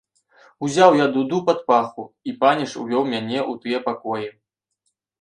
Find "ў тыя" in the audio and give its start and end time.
3.51-3.87